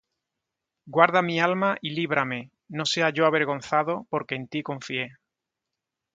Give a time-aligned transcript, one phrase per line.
[0.95, 5.17] Guarda mi alma, y líbrame: No sea yo avergonzado, porque en ti confié.